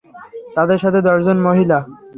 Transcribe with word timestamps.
তাদের 0.55 0.77
সাথে 0.83 0.99
দশজন 1.07 1.37
মহিলা। 1.47 1.77